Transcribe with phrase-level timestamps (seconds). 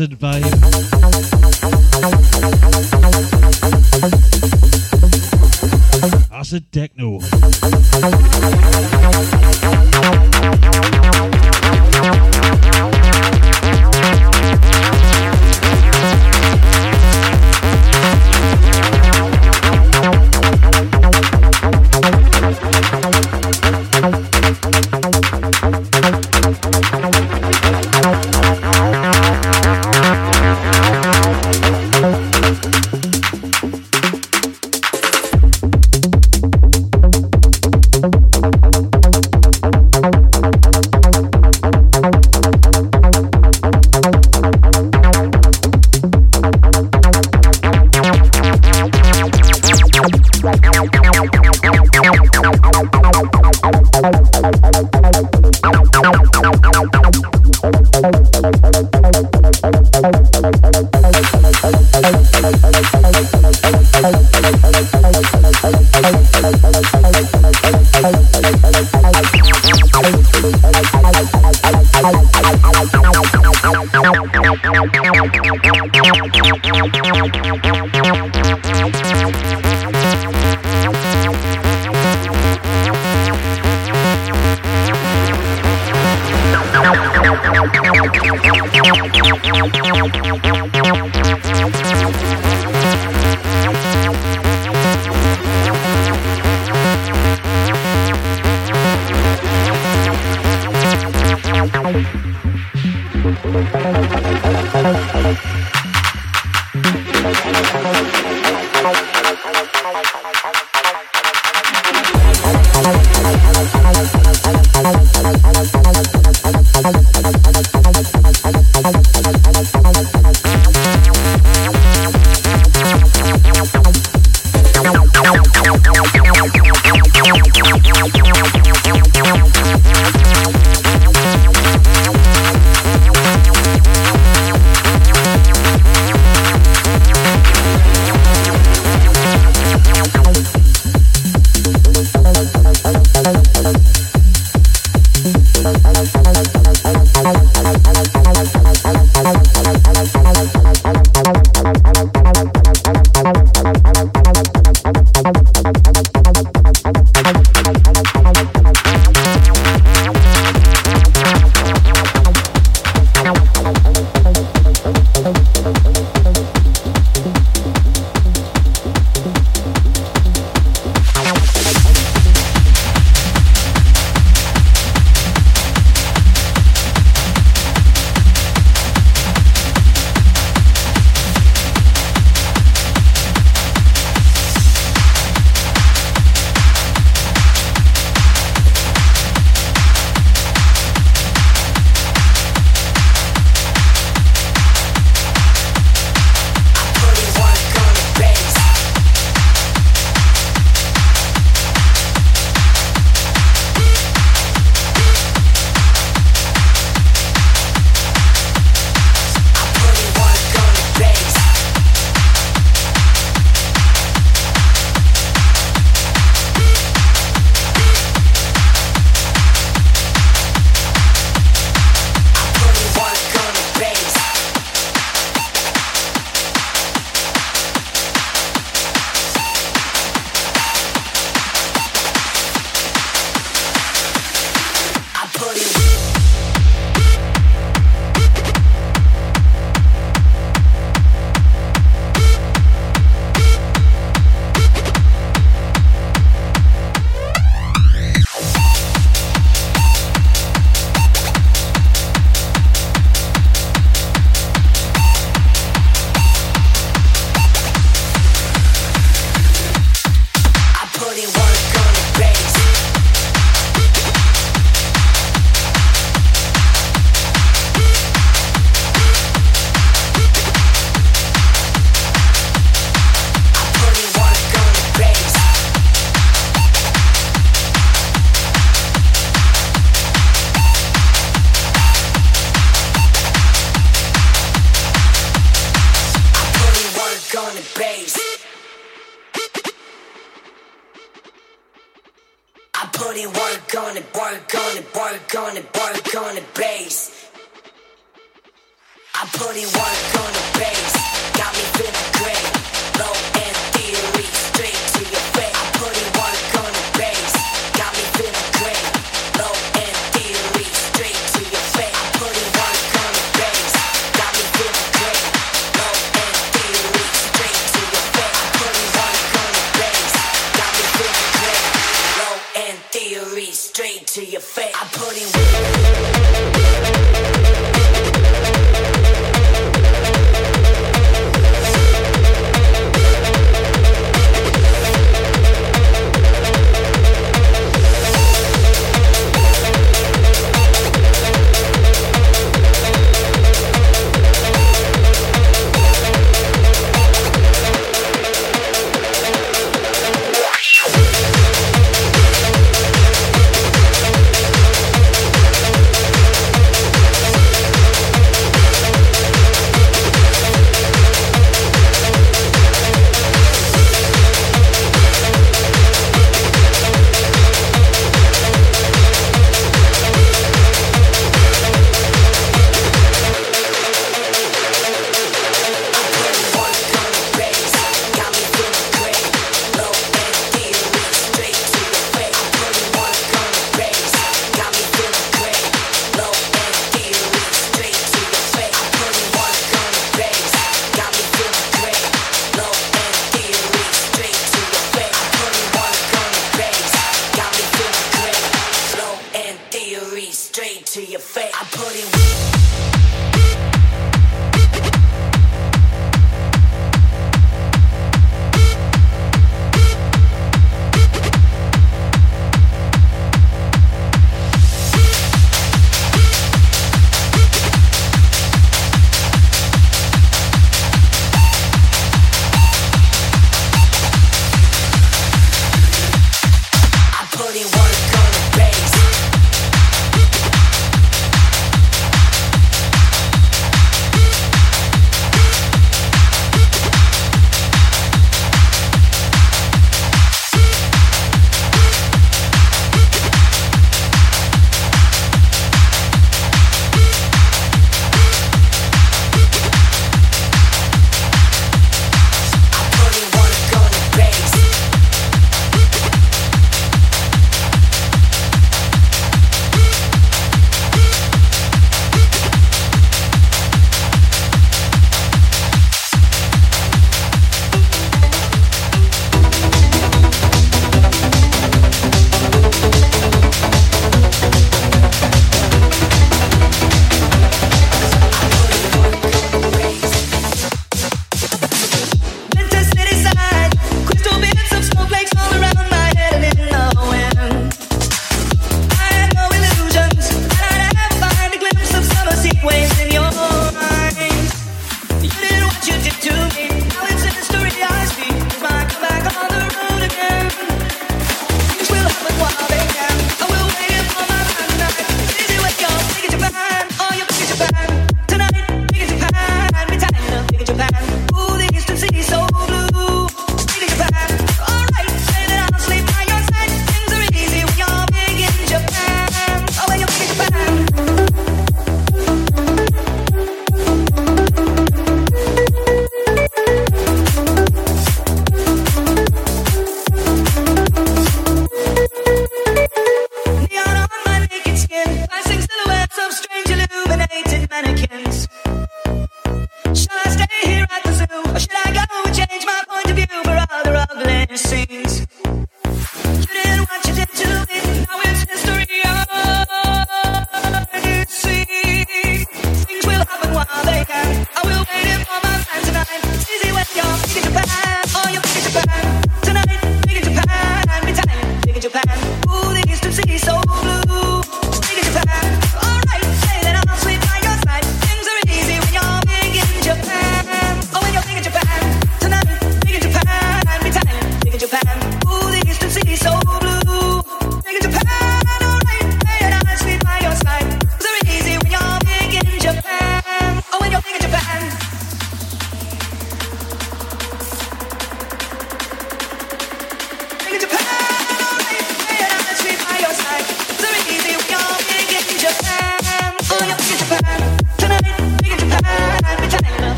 [0.00, 0.49] much the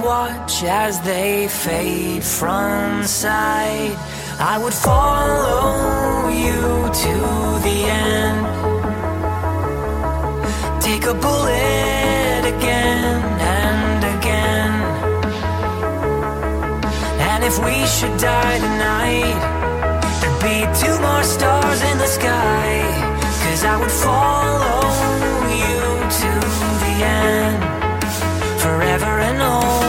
[0.00, 3.96] watch as they fade from sight.
[4.38, 6.60] I would follow you
[7.04, 7.14] to
[7.66, 8.46] the end.
[10.82, 14.72] Take a bullet again and again.
[17.30, 19.38] And if we should die tonight,
[20.20, 22.68] there'd be two more stars in the sky.
[23.42, 24.80] Cause I would follow
[25.62, 25.80] you
[26.20, 26.30] to
[26.82, 27.58] the end
[28.60, 29.87] forever and always.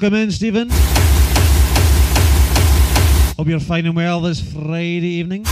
[0.00, 0.68] Welcome in, Stephen.
[3.36, 5.44] Hope you're finding well this Friday evening.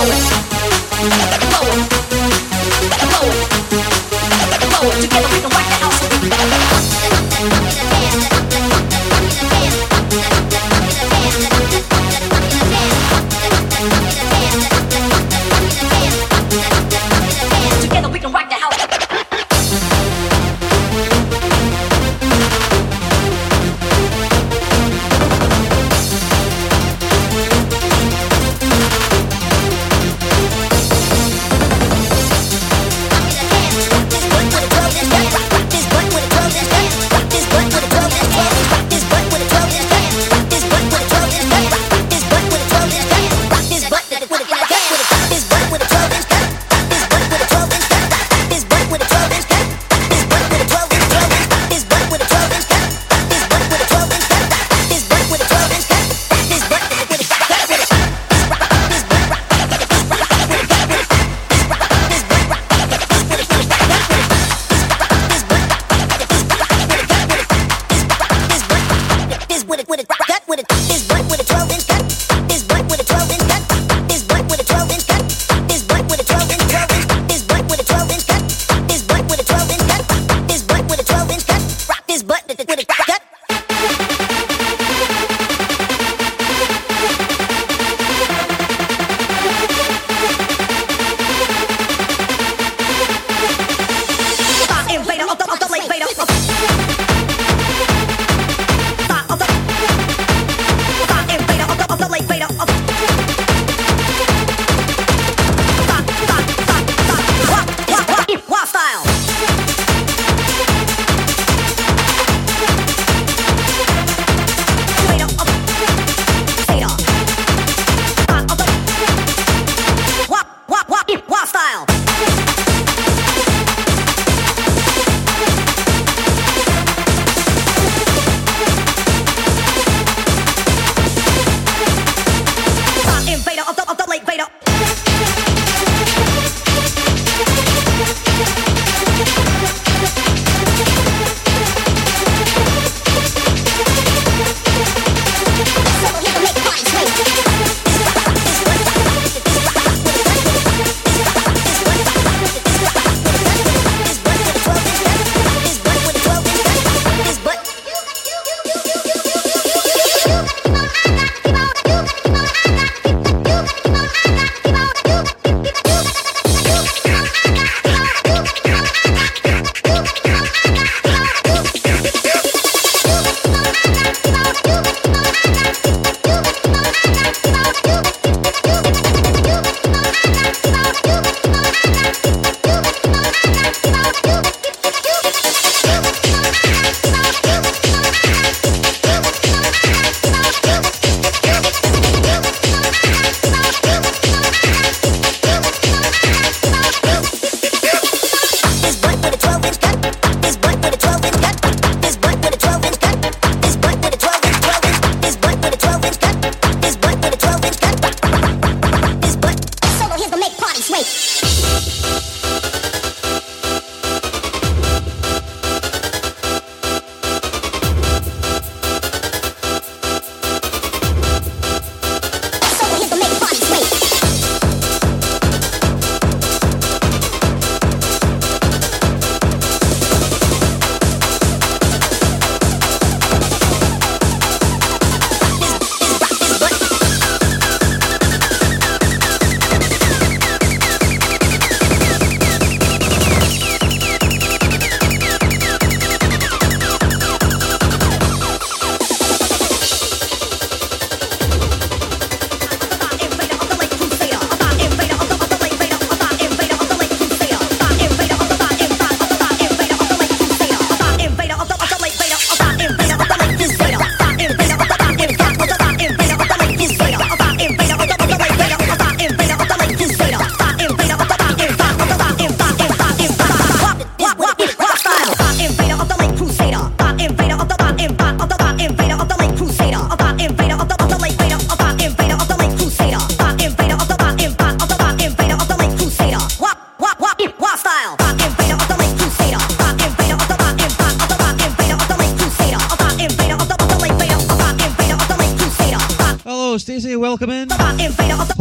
[0.00, 0.39] Thank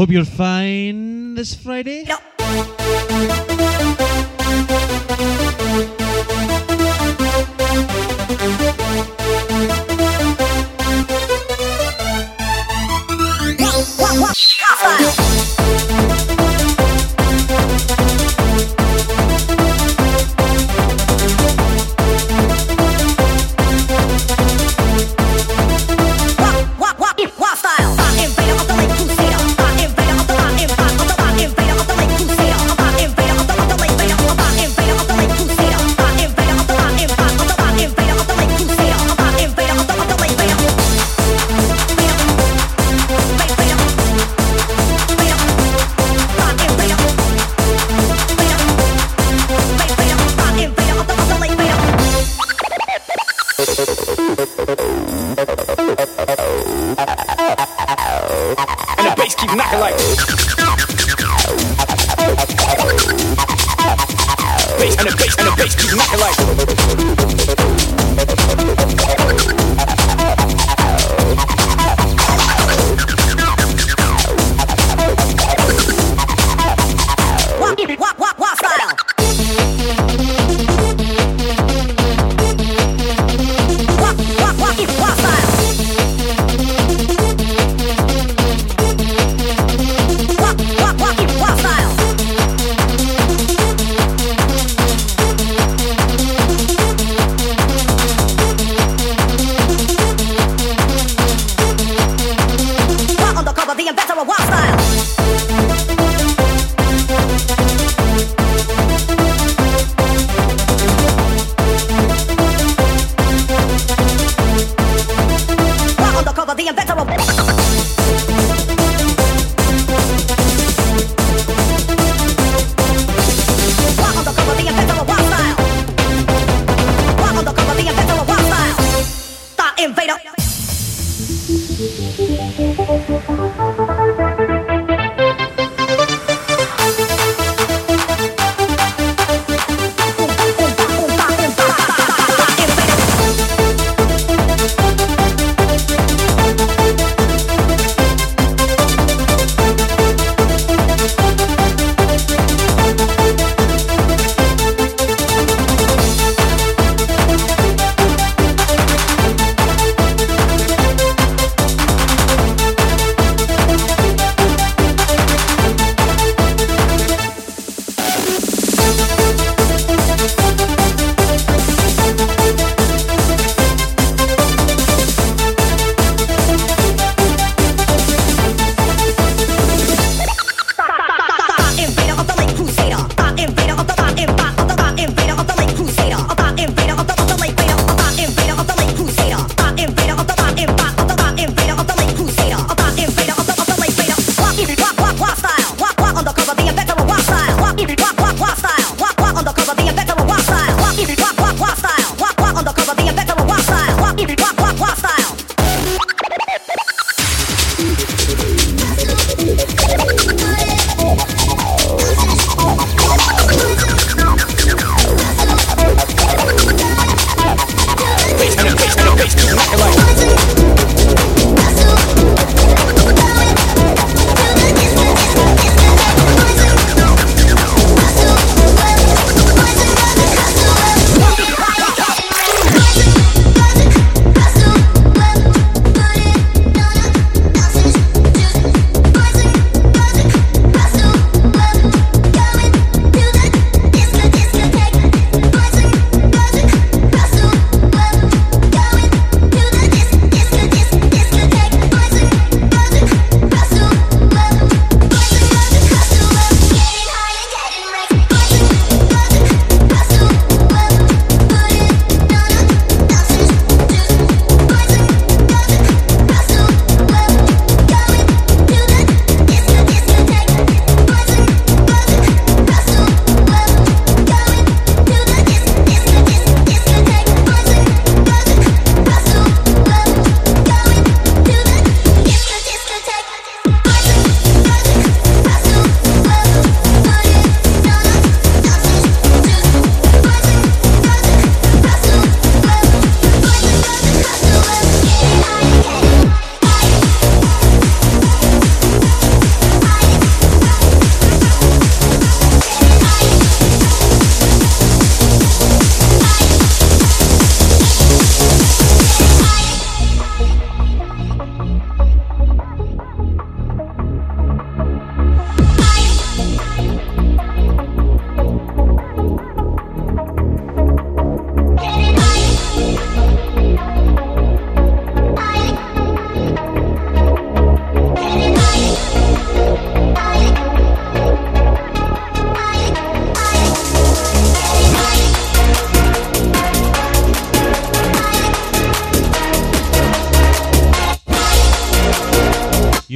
[0.10, 2.03] hope you're fine this Friday.
[2.05, 2.18] No.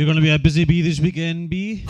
[0.03, 1.85] You're going to be a busy bee this weekend, bee?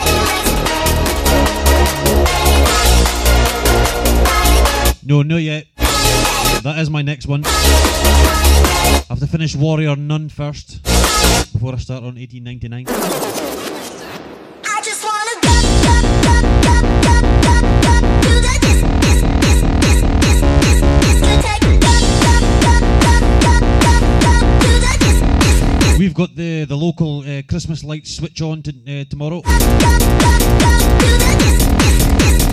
[5.04, 5.66] No, not yet.
[6.62, 7.42] That is my next one.
[7.44, 10.84] I have to finish Warrior Nun first
[11.54, 13.63] before I start on 1899.
[26.04, 29.42] We've got the, the local uh, Christmas lights switch on to, uh, tomorrow.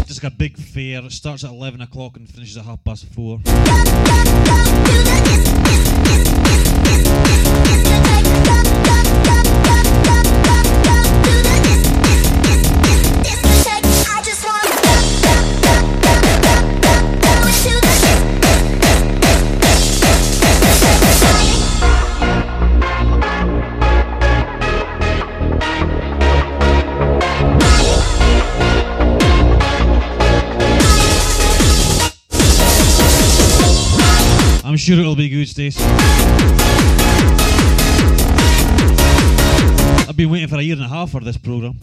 [0.06, 1.04] Just like a big fair.
[1.04, 3.40] It starts at 11 o'clock and finishes at half past 4.
[34.70, 35.76] I'm sure it'll be good, Stace.
[40.08, 41.76] I've been waiting for a year and a half for this programme.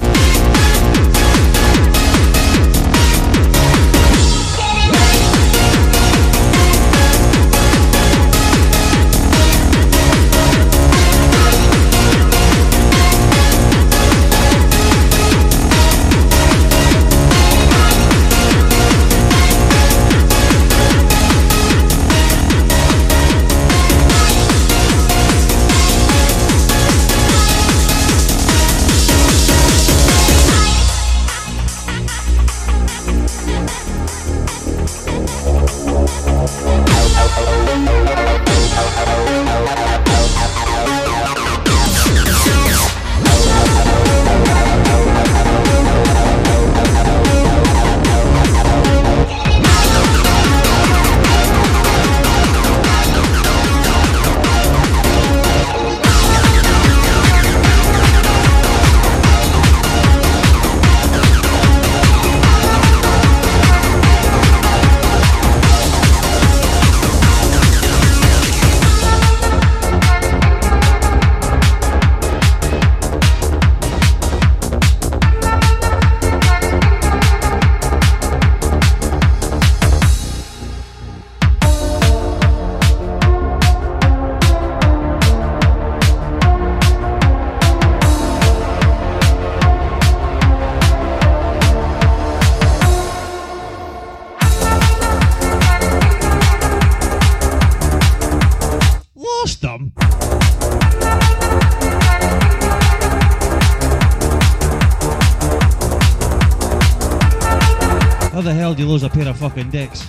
[109.64, 110.06] Of?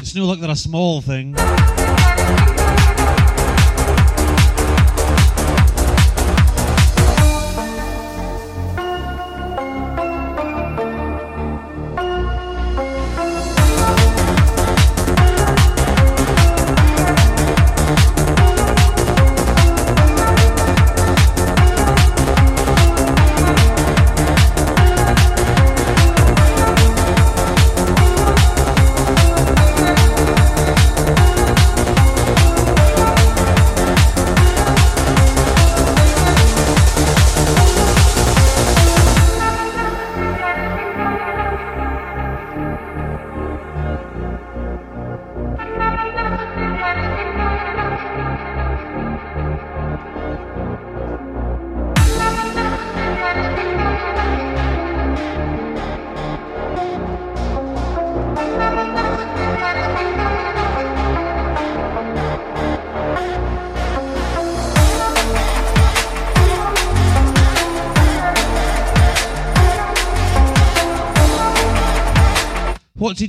[0.00, 0.93] It's no like they're a small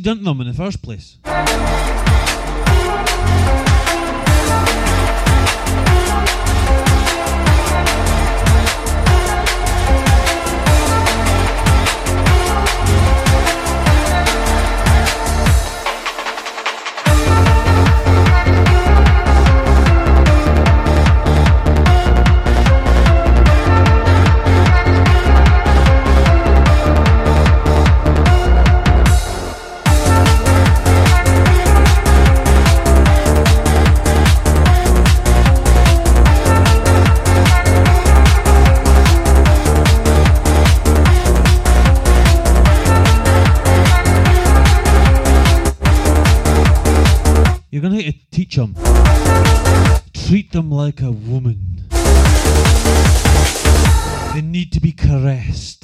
[0.06, 1.18] done them in the first place?
[47.76, 48.74] You're going to have to teach them.
[50.14, 51.84] Treat them like a woman.
[54.34, 55.84] They need to be caressed.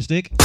[0.00, 0.37] Sorry, guys,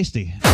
[0.00, 0.49] tasty.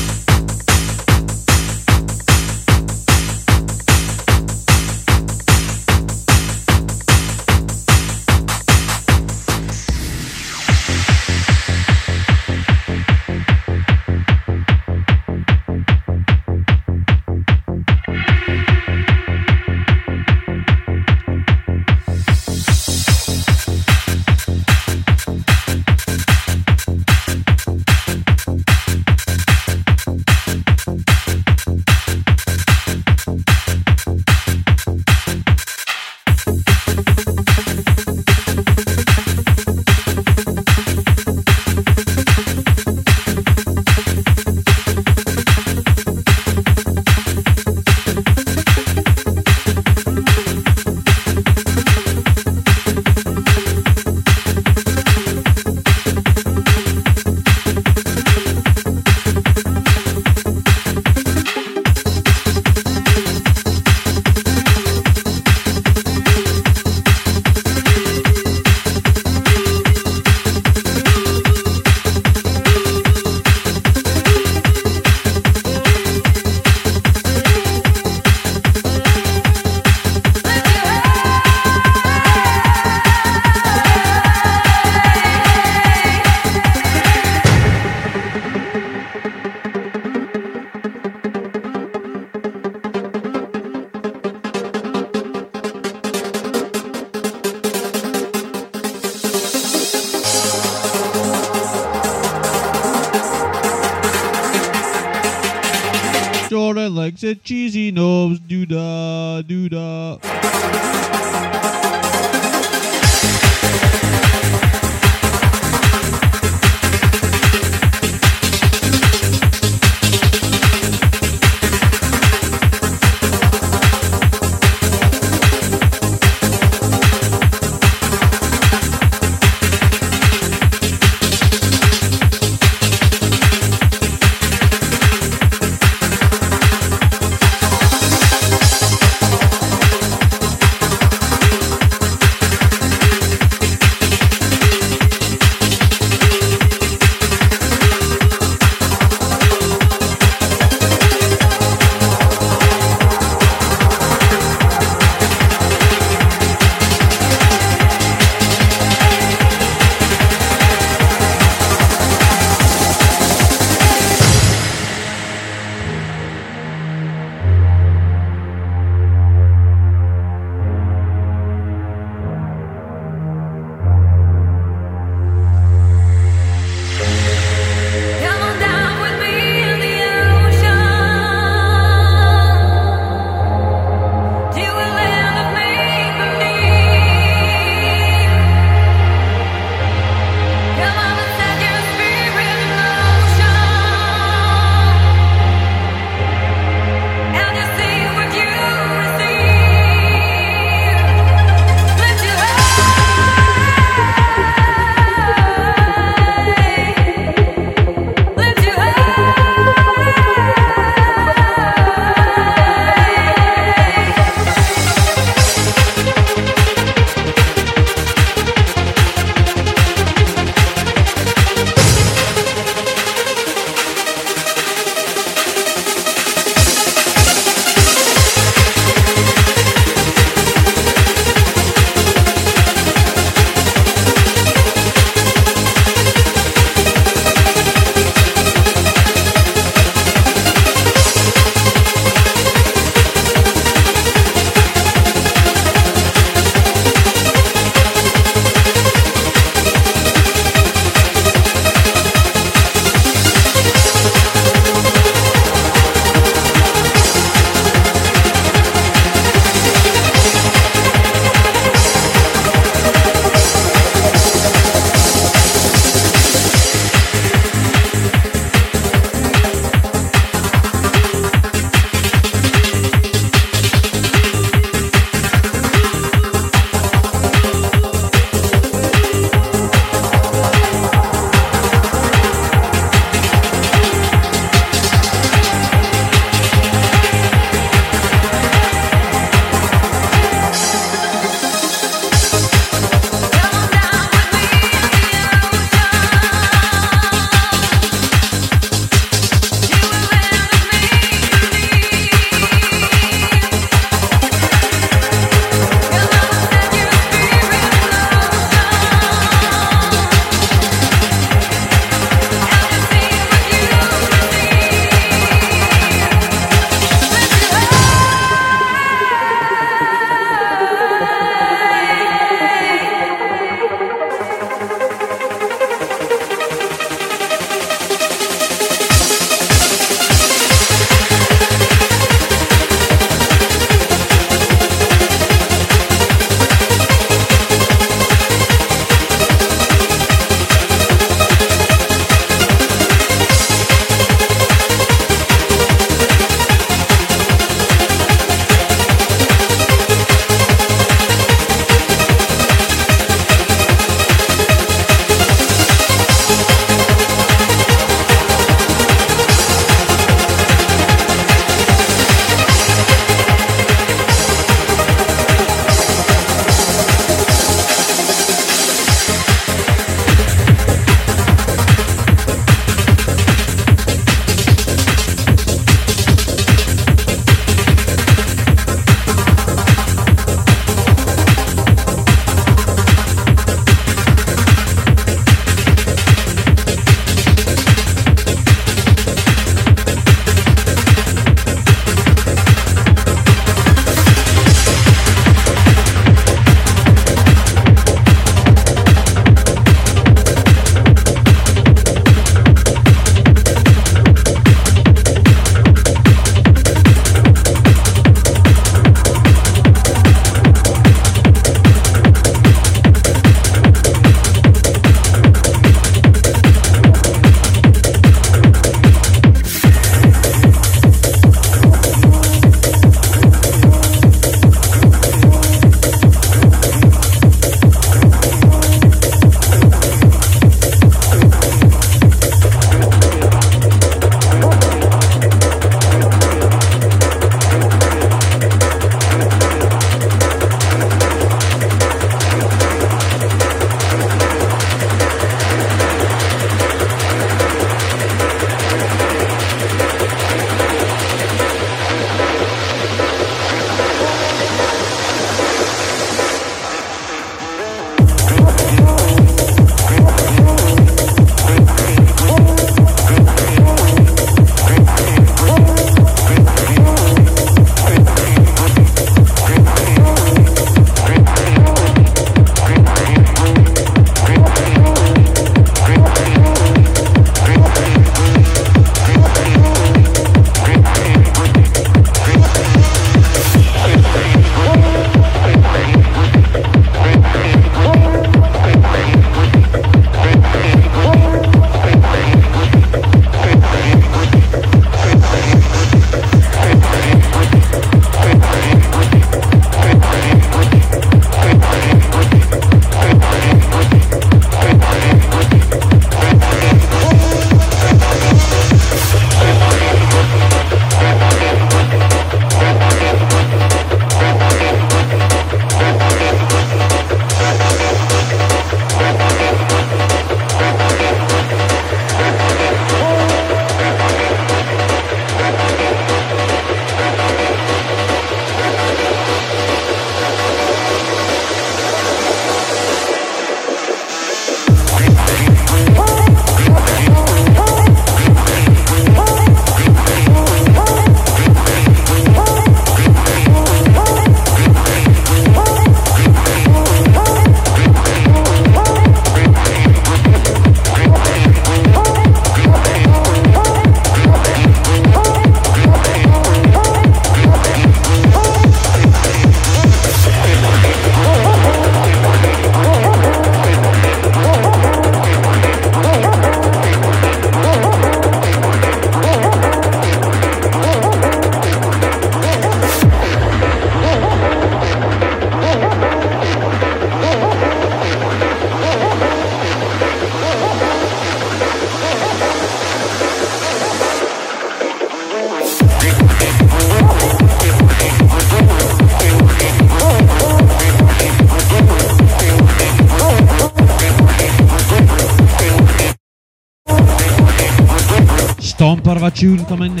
[599.71, 600.00] Testament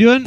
[0.00, 0.24] doing?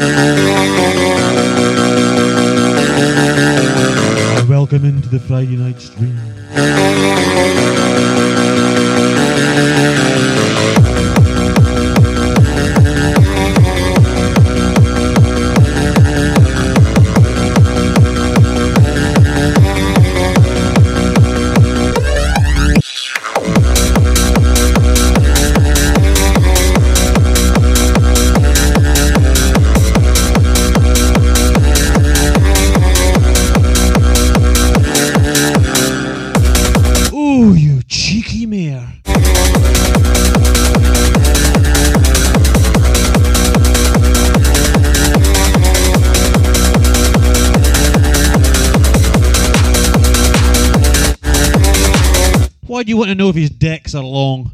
[53.14, 54.52] To know if his decks are long?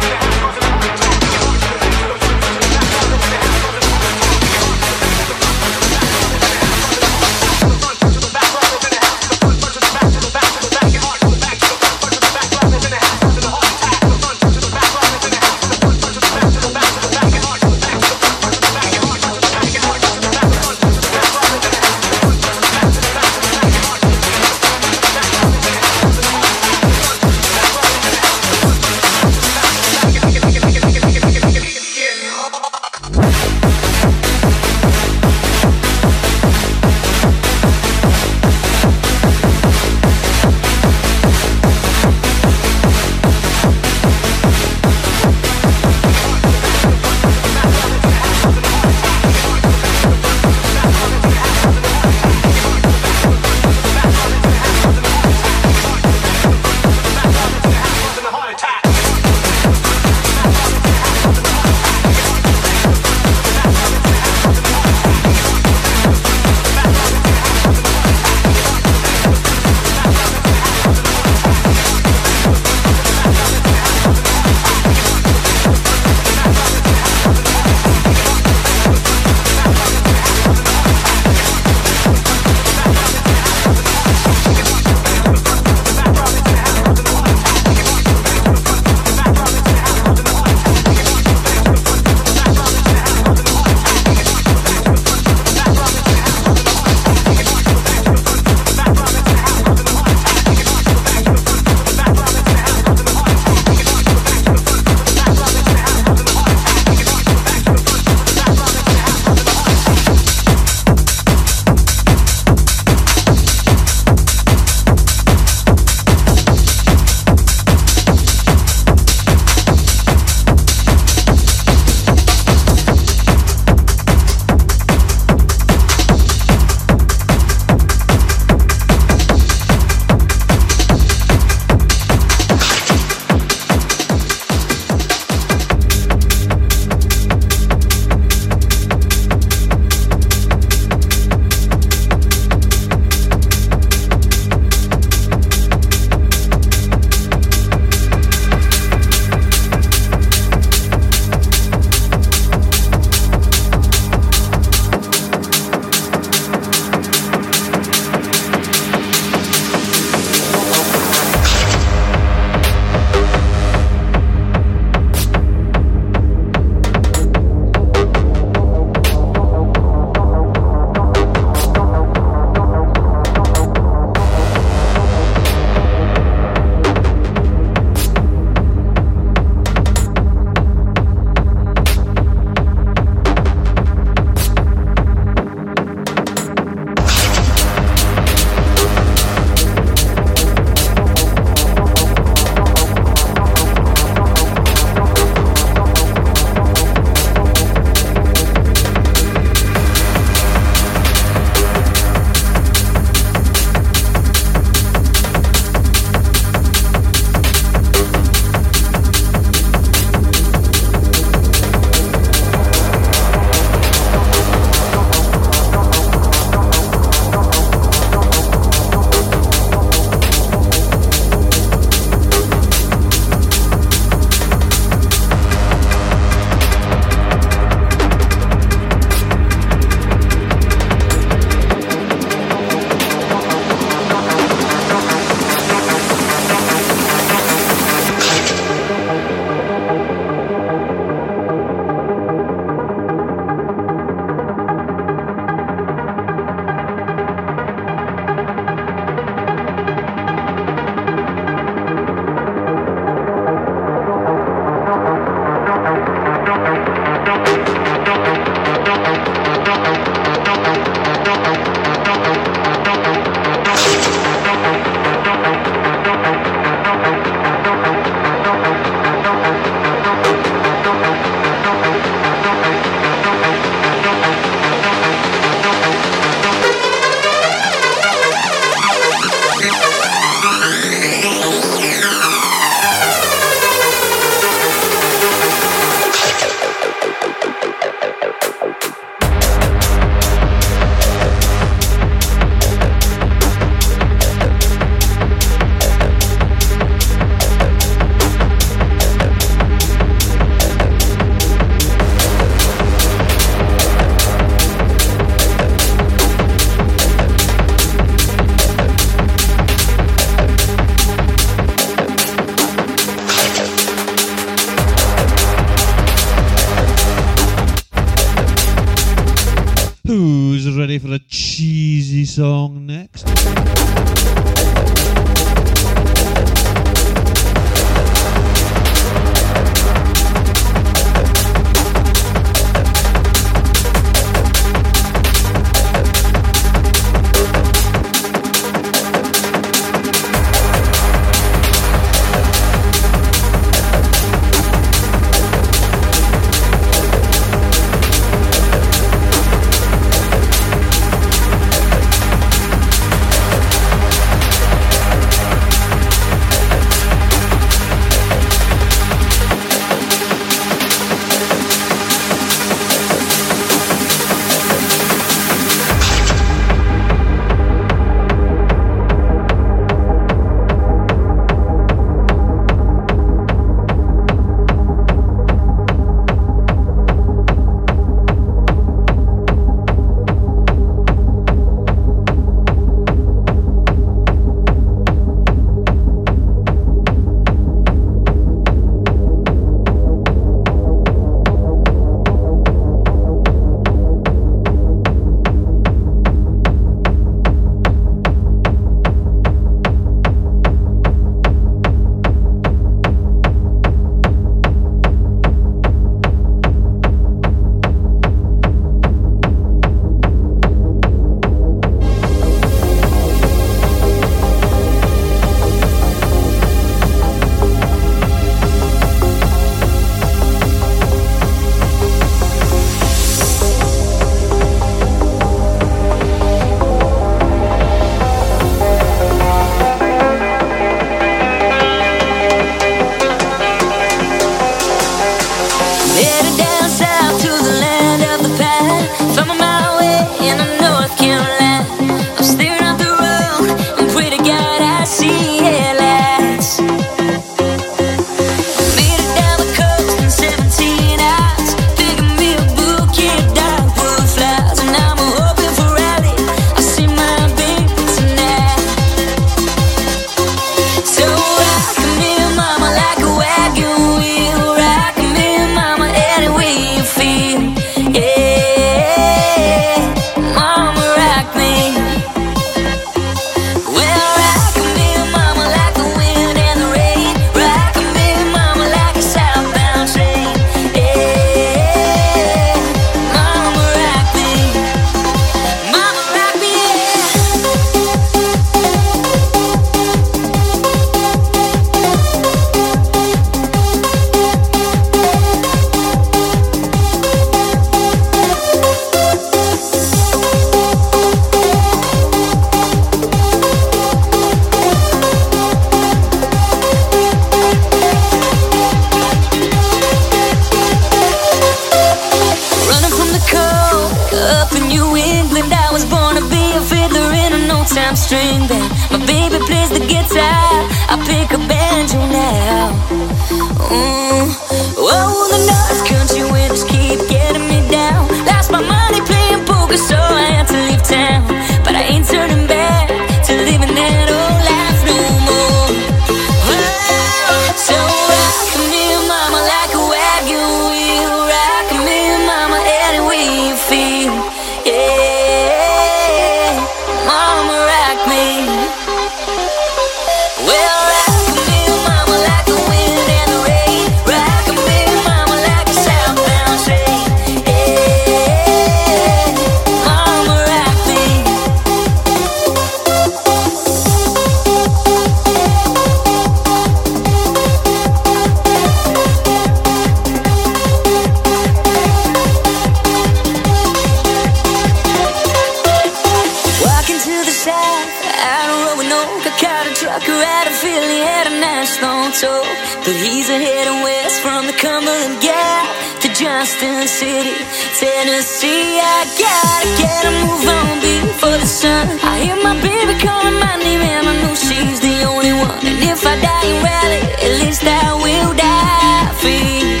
[586.92, 587.54] Cannon City,
[587.98, 589.00] Tennessee.
[589.00, 592.20] I gotta get a move on before the sun.
[592.22, 595.86] I hear my baby calling my name, and I know she's the only one.
[595.86, 600.00] And if I die in rally, at least I will die free.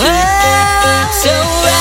[0.00, 1.73] Oh, so.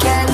[0.00, 0.31] There's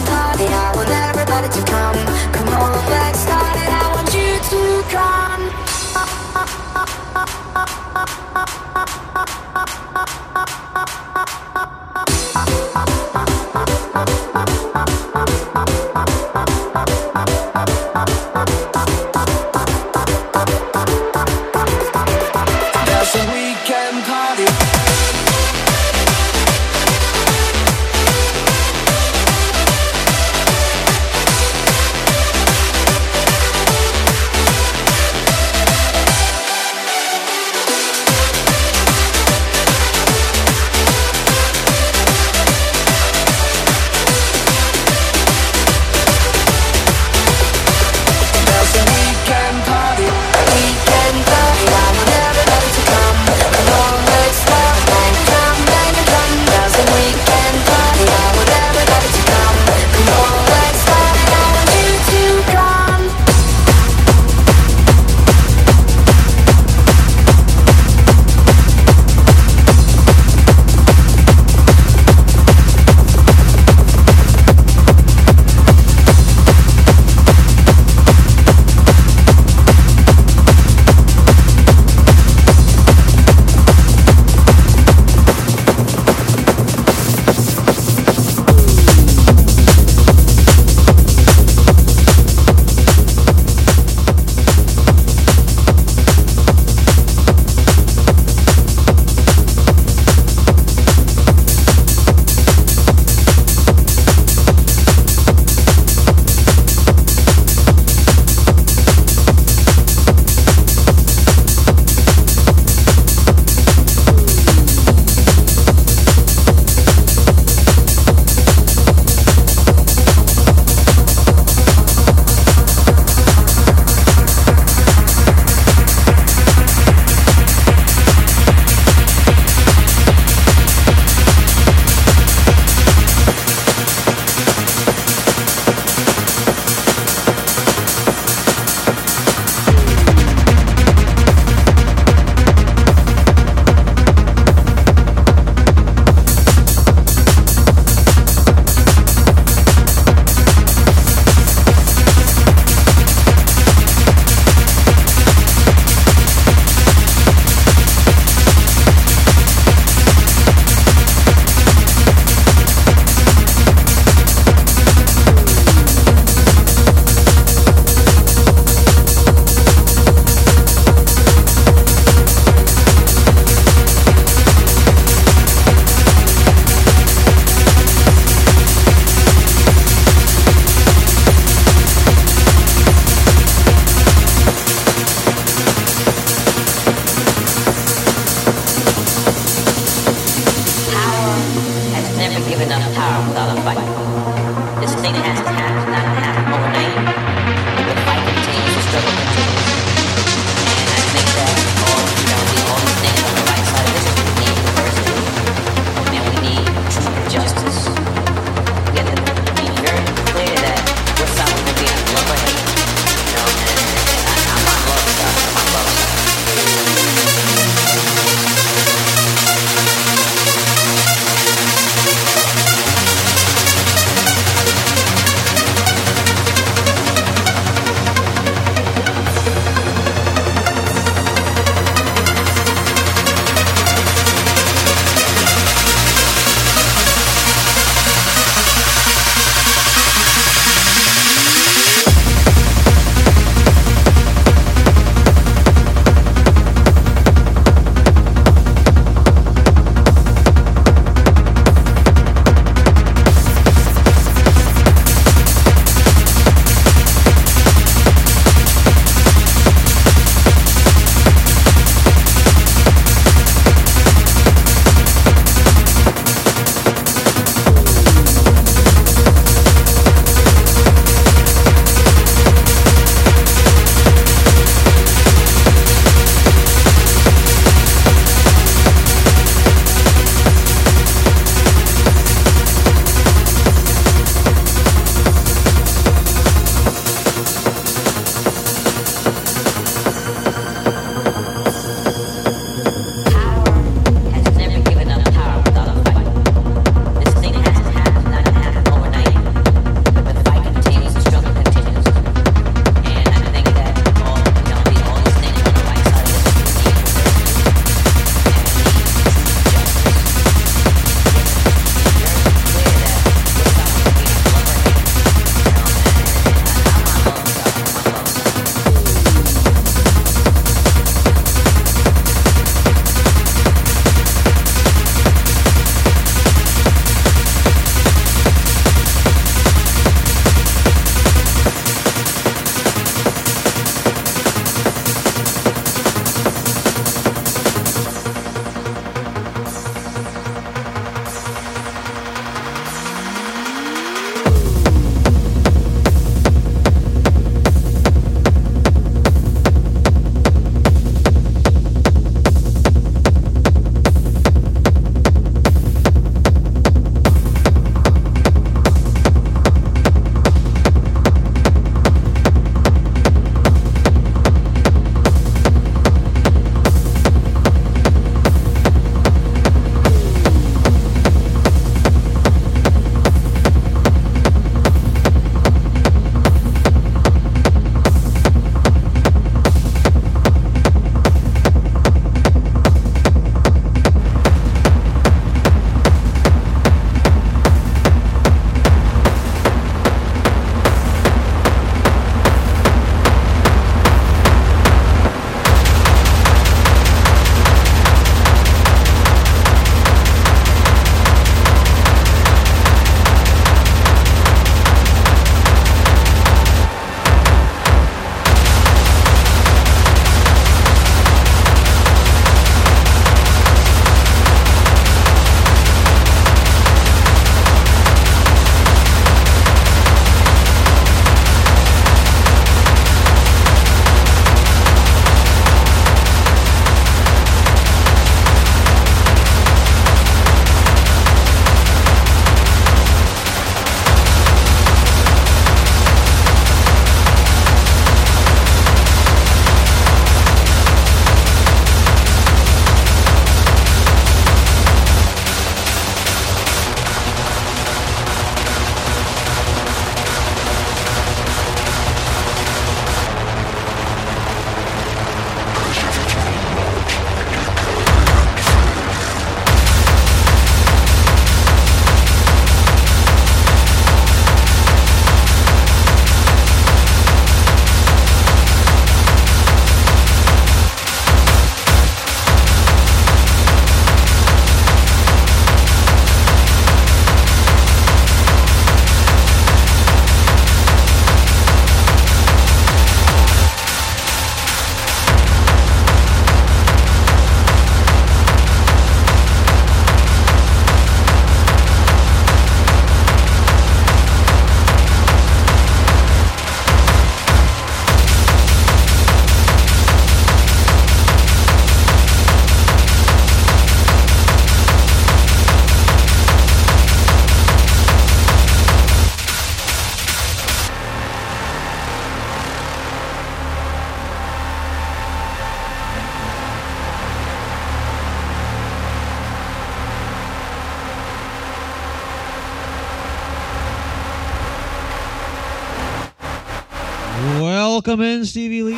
[528.39, 528.94] in, Stevie Lee.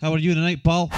[0.00, 0.90] How are you tonight, pal?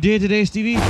[0.00, 0.89] Day today, Stevie?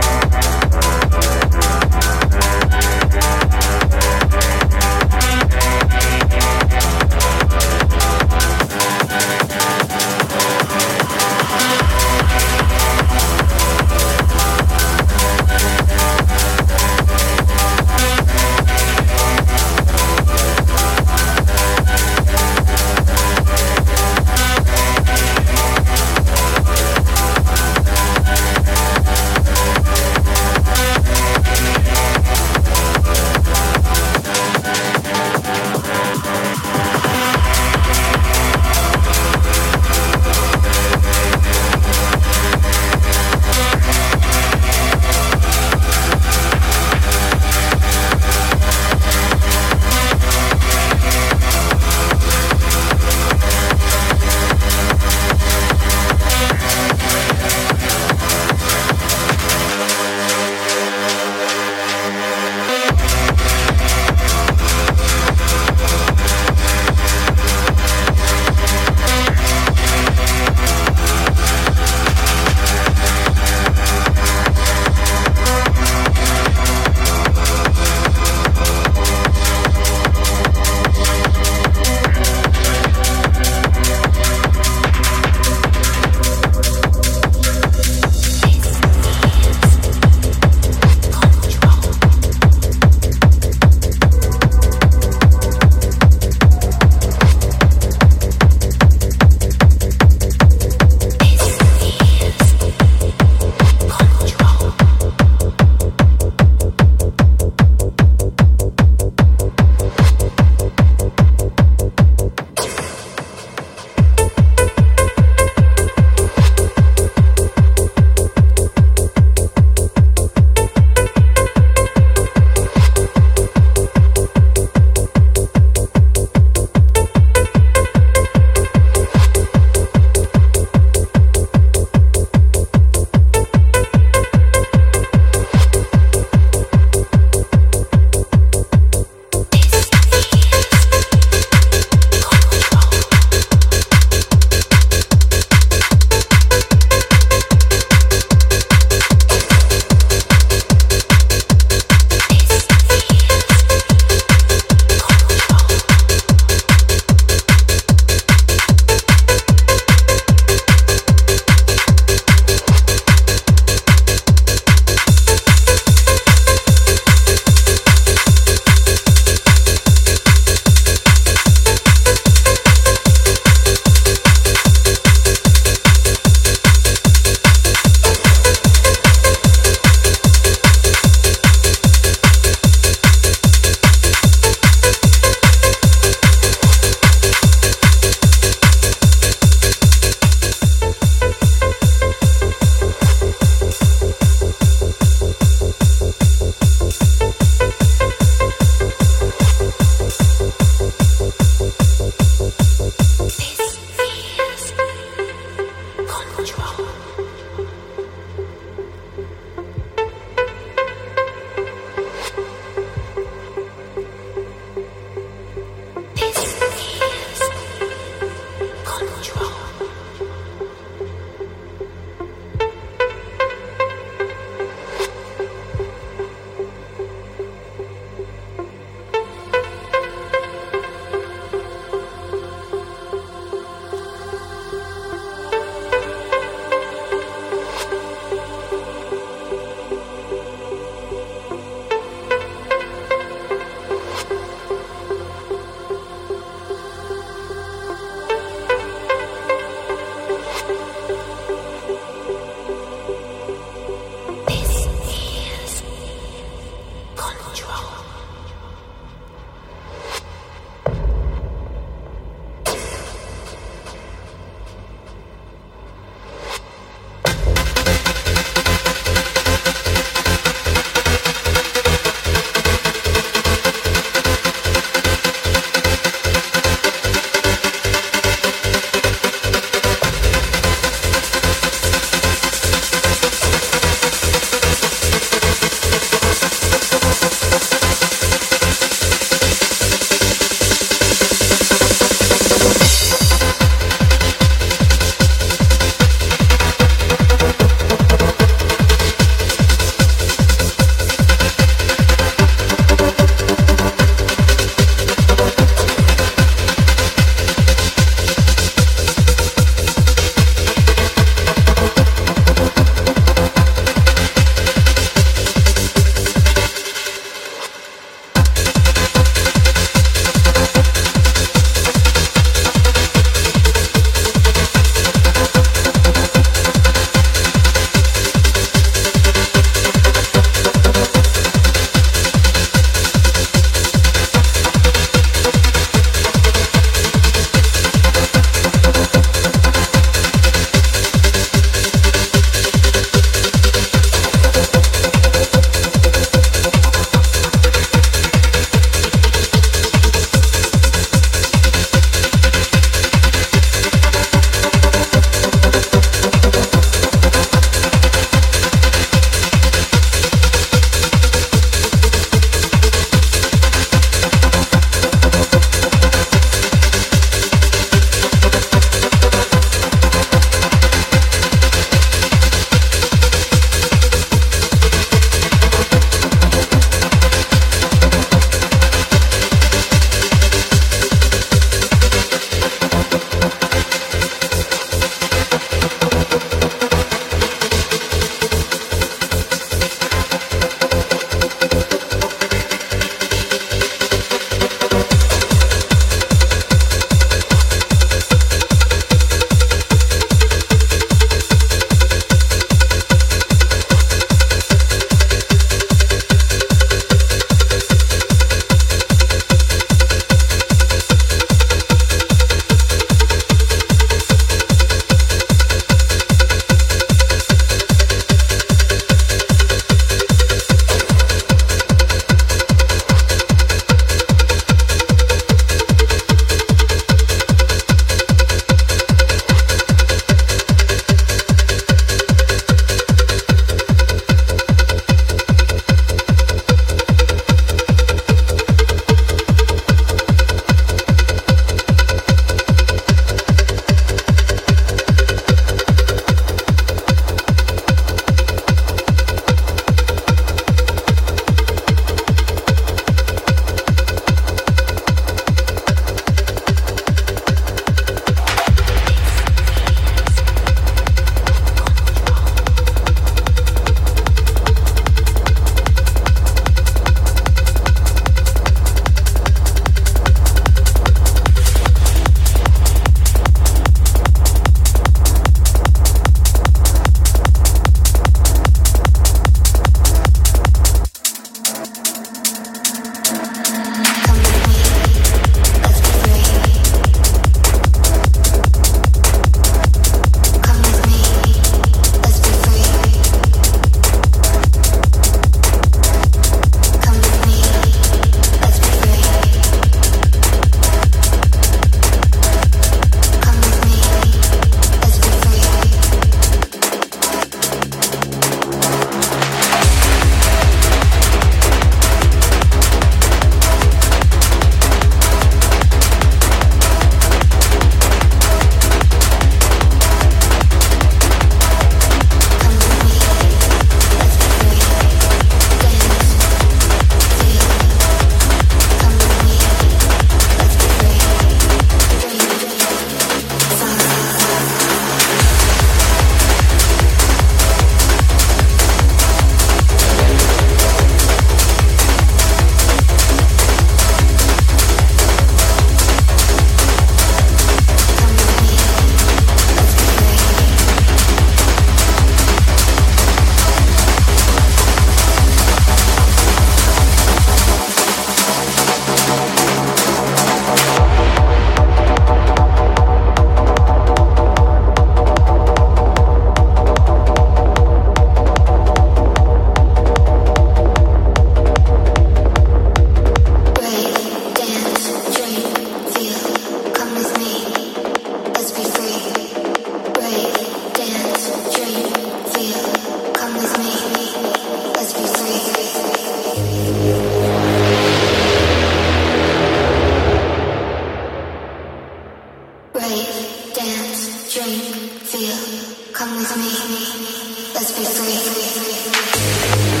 [596.13, 600.00] Come with me, let's be free.